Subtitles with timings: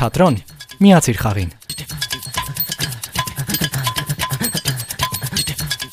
[0.00, 0.36] թատրոն,
[0.80, 1.50] միացիր խաղին։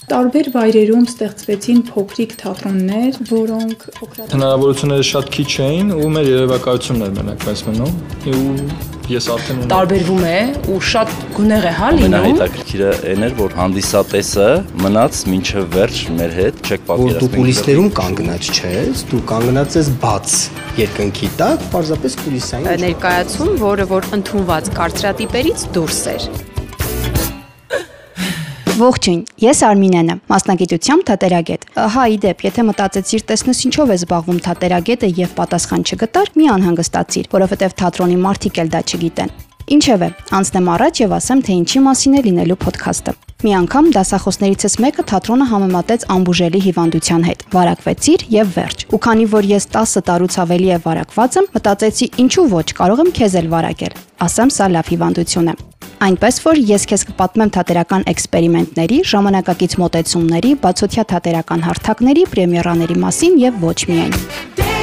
[0.08, 3.84] Տարբեր վայրերում ստեղծվեցին փոքրիկ թատրոններ, որոնք
[4.32, 7.98] Հնարավորությունները շատ քիչ էին ու մեր երևակայությունն էր մենակ մեզ մնում։
[8.32, 10.40] Ու ես արդեն տարբերվում է
[10.74, 14.48] ու շատ գունեղ է հա լինում։ Ամենահետաքրքիրը այն էր, որ հանդիսատեսը
[14.84, 20.36] մնաց մինչև վերջ մեր հետ, չեք որ դու կուլիսներում կանգնած չես, դու կանգնած ես բաց
[20.84, 26.30] երկնքի տակ, պարզապես կուլիսային։ ներկայացում, որը որ ընդունված կարծրատիպերից դուրս էր։
[28.78, 31.64] Ողջույն, ես Արմինեն եմ, մասնագիտությամբ թատերագետ։
[31.96, 37.74] Հա, իդեպ, եթե մտածեցիր, տեսնես ինչով է զբաղվում թատերագետը եւ պատասխան չգտար, մի անհանգստացիր, որովհետեւ
[37.82, 39.34] թատրոնի մարդիկ էլ դա չգիտեն։
[39.68, 45.04] Ինչևէ, անցնեմ առաջ եւ ասեմ, թե ինչի մասին է լինելու ոդքասթը։ Մի անգամ դասախոսներիցս մեկը
[45.10, 50.70] թատրոնը համեմատեց ամբուժելի հիվանդության հետ։ Վարակվեցիր եւ վերջ։ Ու քանի որ ես 10 տարուց ավելի
[50.74, 55.52] է վարակված եմ, մտածեցի, ինչու ոչ, կարող եմ քեզ էլ վարակել։ Ասեմ, սա լավ հիվանդություն
[55.54, 55.58] է։
[55.98, 63.62] Այնպես որ ես քեզ կպատմեմ թատերական էքսպերիմենտների, ժամանակակից մոտեցումների, բացօթյա թատերական հարթակների, պրեմիերաների մասին եւ
[63.66, 64.77] ոչ միայն։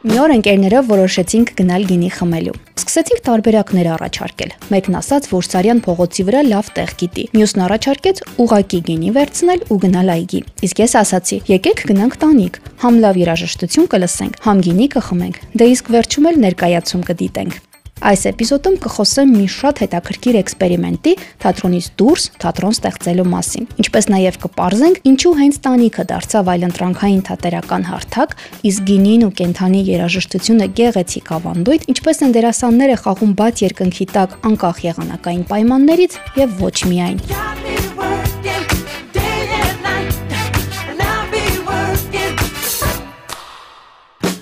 [0.00, 6.26] Մի օր ընկերներով որոշեցինք գնալ գինի խմելու։ Սկսեցինք տարբերակներ առաջարկել։ Մեկն ասաց, որ Սարյան փողոցի
[6.30, 11.42] վրա լավ տեղ գիտի։ Մյուսն առաջարկեց ուղակի գինի վերցնել ու գնալ այգի։ Իսկ ես ասացի՝
[11.52, 17.04] եկեք գնանք տանիք։ Համ լավ երաժշտություն կլսենք, համ գինի կխմենք։ Դե իսկ վերջում էլ ներկայացում
[17.10, 17.66] կդիտենք։
[18.00, 21.12] Այս էպիզոդում կխոսեմ մի շատ հետաքրքիր էքսպերիմենտի
[21.42, 28.34] թատրոնից դուրս թատրոն ստեղծելու մասին։ Ինչպես նաև կպարզենք, ինչու հենց տանիքը դարձավ այլընտրանքային թատերական հարթակ,
[28.70, 34.84] իսկ գինին ու կենթանի երաժշտությունը գեղեցիկ ավանդույթ, ինչպես են դերասանները խաղում բաց երկնքի տակ անկախ
[34.88, 38.29] եղանակային պայմաններից եւ ոչ միայն։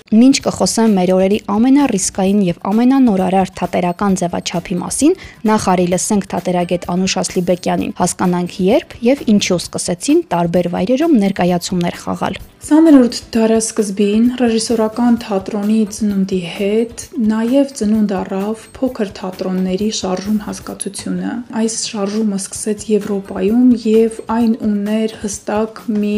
[0.09, 5.13] Մինչ կխոսեմ մեր օրերի ամենառիսկային եւ ամենանորարար թատերական ձևաչափի մասին,
[5.45, 12.41] նախ արի լսենք թատերագետ Անուշ Ասլիբեկյանին։ Հասկանանք երբ եւ ինչու սկսեցին տարբեր վայրերում ներկայացումներ խաղալ։
[12.59, 22.39] 20-րդ դարաշրջին ռեժիսորական թատրոնի ծնունդի հետ նաև ծնունդ առավ փոքր թատրոնների շարժում հասկացությունը։ Այս շարժումը
[22.43, 26.17] սկսեց Եվրոպայում եւ այն ուներ հստակ մի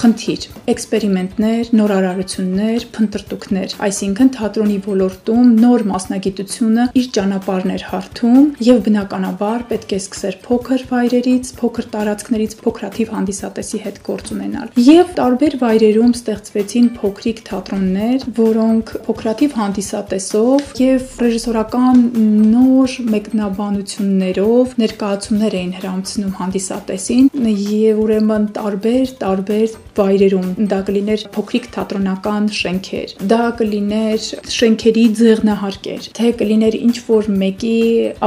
[0.00, 2.88] խնդիր՝ էքսպերիմենտներ, նորարարություններ,
[3.32, 10.36] հաղթուկներ, այսինքն թատրոնի ոլորտում նոր մասնագիտությունը իր ճանապարհն էր հարթում եւ բնականաբար պետք է սկսեր
[10.44, 18.26] փոքր վայրերից, փոքր տարածքներից փոքրաթիվ հանդիսատեսի հետ գործ ունենալ։ Եվ տարբեր վայրերում ստեղծվեցին փոքրիկ թատրոններ,
[18.42, 22.04] որոնք փոքրաթիվ հանդիսատեսով եւ ռեժիսորական
[22.52, 27.30] նոր մեկնաբանություններով ներկայացումներ էին հрамցնում հանդիսատեսին
[27.72, 36.32] եւ ուրեմն տարբեր տարբեր վայրերում դա կլիներ փոքրիկ թատրոնական շենքեր դա կլիներ շենքերի ձեղնահարկեր թե
[36.42, 37.76] կլիներ ինչ որ մեկի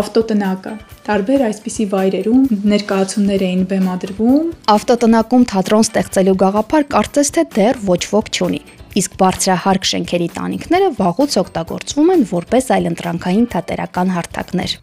[0.02, 0.76] ավտոտնակը
[1.06, 8.32] տարբեր այսպիսի վայրերում ներկայացումներ էին բեմադրվում Ավտոտնակում թատրոն ստեղծելու գաղափար կարծես թե դեռ ոչ ոք
[8.34, 8.62] չունի։
[8.96, 14.80] Իսկ բարձրահարկ շենքերի տանիքները վաղուց օգտագործվում են որպես այլընտրանքային թատերական հարթակներ։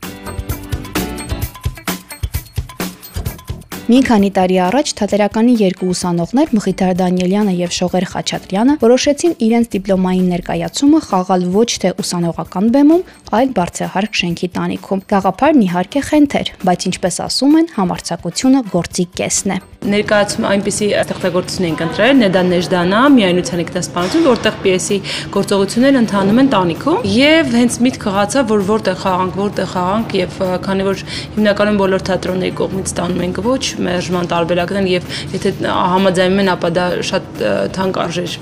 [3.91, 10.28] Մի քանի տարի առաջ թատերականի երկու ուսանողներ Մխիթար Դանիելյանը եւ Շողեր Խաչատրյանը որոշեցին իրենց դիպլոմային
[10.32, 17.20] ներկայացումը խաղալ ոչ թե ուսանողական բեմում, այլ բարձրահարկ շենքի տանիքում։ Գաղափարն իհարկե խենթեր, բայց ինչպես
[17.26, 24.26] ասում են, համարցակությունը գործի կեսն է։ Ներկայացում այնպիսի ստեղծագործություն ենք ընտրել, Նեդա Նեժդանա, միայնության ինքնասպանություն,
[24.28, 24.98] որտեղ պիեսի
[25.34, 30.87] գործողությունները ընթանում են տանիքում եւ հենց միտք խաղացա, որ որտեղ խաղանք, որտեղ խաղանք եւ քանի
[30.87, 31.03] որ
[31.34, 36.87] հիմնականում բոլոր թատրոնների կողմից ստանում ենք ոչ մերժման տարբերակներ եւ եթե համաձայնում են, ապա դա
[37.10, 37.42] շատ
[37.75, 38.37] թանկ արժեր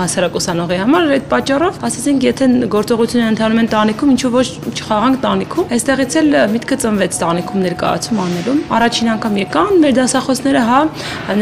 [0.00, 4.44] հասարակ ուսանողի համար, այդ պատճառով ասացինք, եթե գործողությունները ընթանում են տանիքում, ինչու ոչ
[4.74, 10.80] չխաղանք տանիքում։ Այստեղից էլ միտքը ծնվեց տանիքում ներկայացում անելու։ Առաջին անգամ եկան մեր դասախոսները, հա,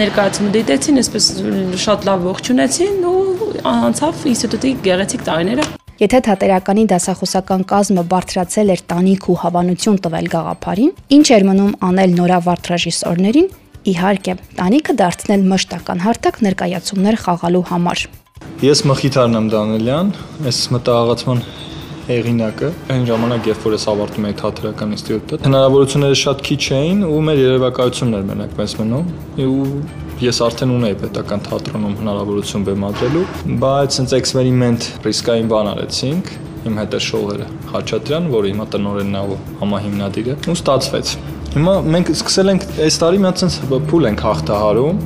[0.02, 1.28] ներկայացումը դիտեցին, այսպես
[1.82, 3.22] շատ լավ ողջունեցին ու
[3.72, 5.66] անցավ ինստիտուտի գեղեցիկ տարիները։
[6.02, 12.16] Եթե թատերականի դասախոսական կազմը բարձրացել էր տանիք ու հավանություն տվել գաղափարին, ինչ էր մնում անել
[12.16, 13.50] նորավարտ ռեժիսորներին,
[13.92, 18.06] իհարկե, տանիքը դարձնել մշտական հարթակ ներկայացումներ խաղալու համար։
[18.62, 20.10] Ես Մխիթարն եմ Դանելյան,
[20.50, 21.44] այս մտահղացման
[22.08, 27.20] հեղինակը։ Այն ժամանակ, երբ որ ես ավարտում էի թատերական ինստիտուտը, հնարավորությունները շատ քիչ էին ու
[27.28, 29.12] մեր երևակայությունն էր մենակ մեզ մնում։
[29.46, 29.66] Ու
[30.22, 33.22] ես արդեն ունեի պետական թատրոնում հնարավորություն բեմադրելու,
[33.62, 36.32] բայց ցենց էքսպերիմենտ ռիսկային բան արեցինք
[36.62, 41.14] իմ հետ է Շողերը Խաչատրյան, որը հիմա տնօրենն է ու համահիմնադիրը, ու ստացվեց։
[41.52, 43.56] Հիմա մենք սկսել ենք այս տարի մի հատ ցենց
[43.90, 45.00] փուլ ենք հաղթահարում,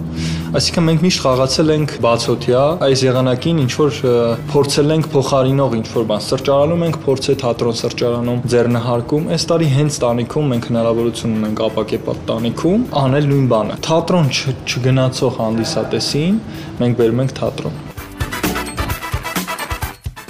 [0.57, 3.97] Այսինքն մենք միշտ խաղացել ենք բացօթյա, այս եղանակին ինչ որ
[4.53, 9.99] փորձել ենք փոխարինող ինչ որ բան սրճարանում ենք, փորձել թատրոն սրճարանում ձեռնհարկում։ Այս տարի հենց
[10.07, 16.41] տանիքում մենք հնարավորություն ունենք ապակեպատ տանիքում անել նույն բանը։ Թատրոն չգնացող հանդիսատեսին
[16.81, 17.96] մենք բերում ենք թատրոն։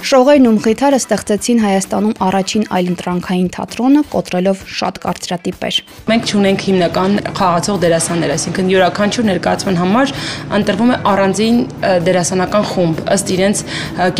[0.07, 7.81] Շողերն ու մխիթարը ստեղծեցին Հայաստանում առաջին այլընտրանքային թատրոնը, կոտրելով շատ կարծրատիպեր։ Մենք ունենք հիմնական խաղացող
[7.81, 10.13] դերասաններ, այսինքն յուրաքանչյուր ներկայացման համար
[10.59, 11.59] ընտրվում է առանձին
[12.07, 13.65] դերասանական խումբ ըստ իրենց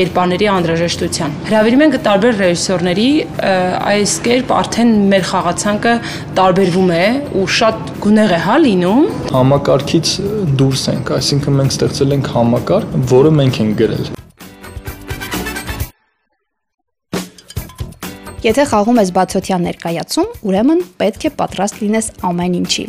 [0.01, 3.07] կերպարների անհրաժեշտության։ Հրավիրում ենք տարբեր ռեժիսորների,
[3.93, 5.95] այս կերպ արդեն մեր խաղացանկը
[6.41, 7.07] տարբերվում է
[7.39, 10.13] ու շատ գունեղ է հա լինում։ Համակարգից
[10.59, 14.16] դուրս ենք, այսինքն մենք ստեղծել ենք համակարգ, որը մենք ենք գրել։
[18.37, 22.83] Եթե խաղում ես բացօթյա ներկայացում, ուրեմն պետք է պատրաստ լինես ամեն ինչի։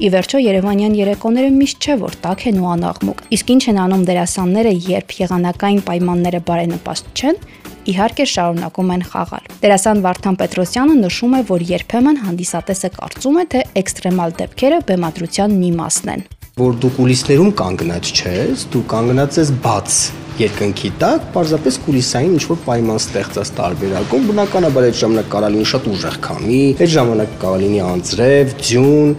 [0.00, 4.06] Ի վերջո Երևանյան երեկոները միշտ չէ որ տաք են ու անաղմուկ։ Իսկ ինչ են անում
[4.08, 7.40] դերասանները, երբ եղանակային պայմանները բարենպաստ չեն,
[7.84, 13.64] իհարկե շարունակում են խաղալ։ Դերասան Վարդան Պետրոսյանը նշում է, որ երբեմն հանդիսատեսը կարծում է, թե
[13.84, 19.96] էքստրեմալ դեպքերը բեմադրության մի մասն են որ դու կուլիսներում կանգնած չես, դու կանգնած ես բաց
[20.34, 26.16] երկնքի տակ պարզապես կուլիսային ինչ-որ պայման ստեղծած տարբերակում բնականաբար այդ ժամանակ կարա լինի շատ ուժեղ
[26.24, 29.14] քամի, այդ ժամանակ կարա լինի անձրև, ձյուն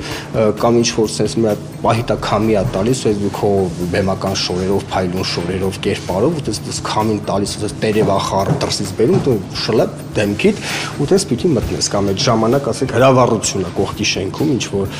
[0.59, 3.49] կամ ինչ-որ sense մի հատ պահիտա քամի է տալիս, ու դու քո
[3.93, 9.21] բեմական շորերով, փայլուն շորերով, կերպարով ու դες դες քամին տալիս, ու դες տերևախառ դրսից բերում,
[9.25, 9.35] դու
[9.65, 10.61] շլապ դեմքիդ
[10.99, 14.93] ու դες պիտի մտնես կամ այդ ժամանակ ասենք հրավառությունը կողքի շենքում ինչ-որ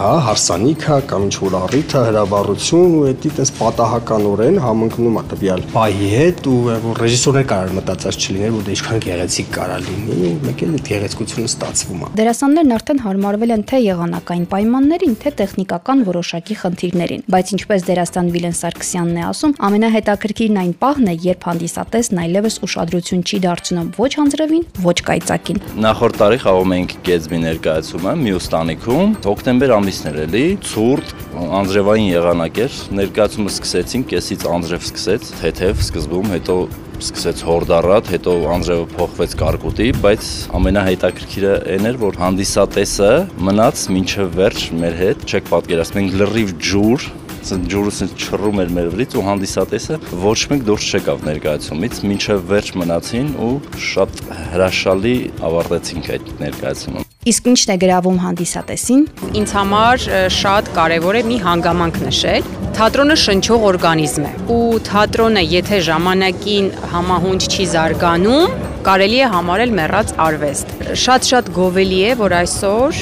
[0.00, 6.46] հա հարսանիքա կամ ինչ-որ առիթը հրավառություն ու դա դες պատահականորեն համընկնում է տվյալ պահի հետ
[6.46, 10.74] ու որ ռեժիսորներ կարող մտածած չլիներ, որ դա ինչքան գեղեցիկ կարա լինի, ու մեկ էլ
[10.74, 17.24] այդ գեղեցկությունը ստացվում է։ Դերասաններն արդեն հարմարվել են թե եղանակային պայմաններին, թե տեխնիկական որոշակի խնդիրներին,
[17.34, 23.24] բայց ինչպես դերասան Վիլեն Սարգսյանն է ասում, ամենահետաքրքիրն այն պահն է, երբ հանդիսատեսն այլևս ուշադրություն
[23.24, 29.74] չի դարձնում ոչ հանձրևին, ոչ կայծակին։ Նախորդ տարի խաղում էինք Գեծբի ներկայացումը մյուս տանիքում, հոկտեմբեր
[29.74, 36.56] ամիսն էր էլի, ցուրտ, անձրևային եղանակ էր, ներկայացումը սկսեցինք, կեսից անձրև սկսեց, թեթև սկզբում, հետո
[37.04, 40.30] սկսեց հորդառատ, հետո անձրևը փոխվեց կարկուտի, բայց
[40.60, 43.10] ամենահետաքրքիրը այն էր, որ հանդիսատեսը
[43.48, 47.12] մնաց մինչև վերջ մեր հետ, չեք պատկերացնում, մենք լրիվ ջուր
[47.44, 52.70] ջուրը ասեն չռում էր մեր վրից ու հանդիսատեսը ոչ մեկ դուրս չեկավ ներկայացումից մինչև վերջ
[52.80, 53.52] մնացին ու
[53.90, 54.22] շատ
[54.54, 55.14] հրաշալի
[55.50, 59.06] ավարտեցինք այդ ներկայացումը Իսկ ինչն է գրավում հանդիսատեսին։
[59.40, 60.04] Ինձ համար
[60.40, 67.42] շատ կարևոր է մի հանգամանք նշել։ Թատրոնը շնչող օրգանիզմ է ու թատրոնը եթե ժամանակին համահունչ
[67.46, 68.56] չի զարգանում,
[68.88, 70.72] կարելի է համարել մեռած արվեստ։
[71.04, 72.98] Շատ-շատ գովելի է, որ այսօր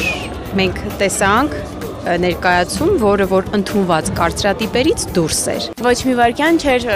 [0.61, 1.57] մենք տեսանք
[2.23, 6.87] ներկայացում, որը որ ընդունված կարծրատիպերից դուրս էր։ Ոչ մի վարքյան չէր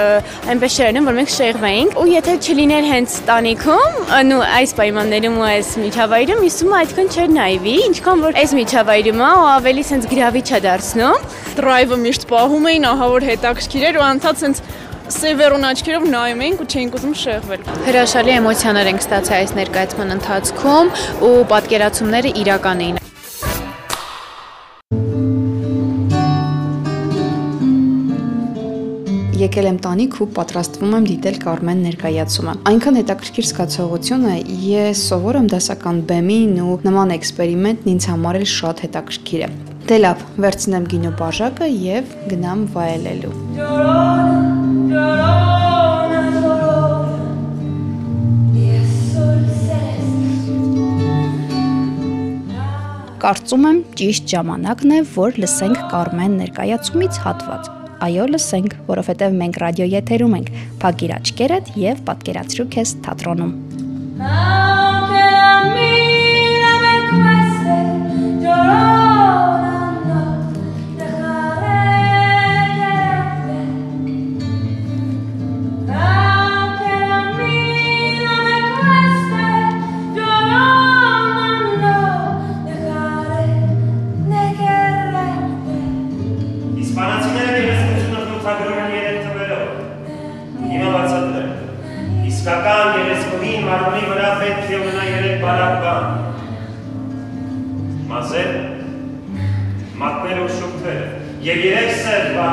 [0.53, 4.00] այնպես չերնում, որ մենք շեղվեինք, ու եթե չլիներ հենց տանիքում,
[4.37, 9.31] ու այս պայմաններում ու այս միջավայրում, իսումը այդքան չէր նայվի, ինչքան որ այս միջավայրում է
[9.37, 14.06] ու ավելի սենց գրավիչ է դարձնում։ Դրայվը միշտ պահում էին, ահա որ հետաքրքիր էր ու
[14.06, 14.62] անցած սենց
[15.06, 20.94] սևերուն աչքերով նայում էինք ու չէինք ուզում շեղվել։ Հրաշալի էմոցիաներ ենք ստացել այս ներկայացման ընթացքում
[21.31, 23.06] ու պատկերացումները իրական էին։
[29.56, 34.34] եկել եմ տանիք ու պատրաստվում եմ դիտել Կարմեն ներկայացումը։ Այնքան հետաքրքիր զգացողություն է,
[34.69, 39.48] ես սովոր եմ դասական բեմին ու նման էքսպերիմենտն ինձ համար էլ շատ հետաքրքիր է։
[39.89, 43.32] Դե լավ, վերցնեմ գինո բաժակը եւ գնամ վայելելու։
[53.25, 59.96] Կարծում եմ ճիշտ ժամանակն է, որ լսենք Կարմեն ներկայացումից հատված։ Այո, լսենք, որովհետև մենք ռադիոյի
[59.96, 60.50] եթերում ենք։
[60.84, 63.55] Փակիր աչքերդ եւ պատկերացրու քեզ թատրոնում։
[64.19, 64.76] How
[101.86, 102.46] Եվ երեք սերվա,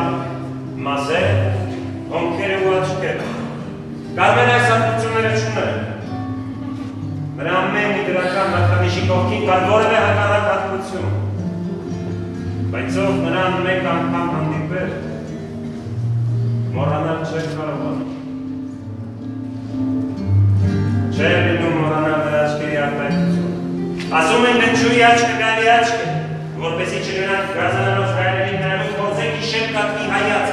[0.85, 1.29] մազեր,
[2.11, 3.29] հոնքերը ու աչկերը։
[4.19, 5.71] Կարմեն այս ապրությունները չուներ։
[7.39, 11.09] Նրա ամեն մի դրական նախանիշի կողքին կար որևէ հակառակ հատկություն։
[12.75, 14.93] Բայց ով նրան մեկ անգամ հանդիպեր,
[16.77, 18.11] Մոռանալ չեք կարողանում։
[21.17, 23.51] Չէ լինում մոռանալ նրա աչքերի արտահայտությունը։
[24.21, 26.07] Ասում են լնջուի աչքը գալի աչք է,
[26.67, 28.12] որպեսի չգնանք գազանալով
[29.73, 30.52] Kandidat wie Hayat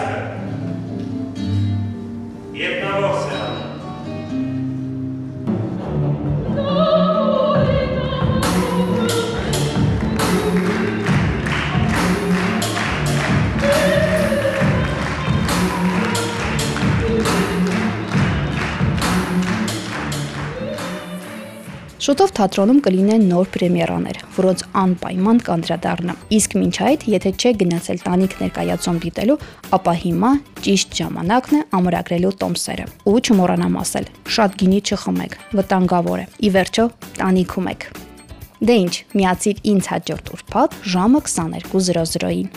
[22.01, 28.37] Շուտով թատրոնում կլինեն նոր պրեմիերաներ, որոնց անպայման կանդրադառնամ։ Իսկ մինչ այդ, եթե չեք գնացել տանիք
[28.41, 29.37] ներկայացում դիտելու,
[29.77, 30.31] ապա հիմա
[30.65, 34.09] ճիշտ ժամանակն է ամրագրելու տոմսերը։ Ու չմոռանամ ասել,
[34.41, 36.89] շատ գինի չխմեք, վտանգավոր է։ Ի վերջո,
[37.21, 37.87] տանիքում եք։
[38.61, 42.49] Դե ինչ, միացիր ինձ հաջորդ ուրբաթ ժամը 22:00-ին։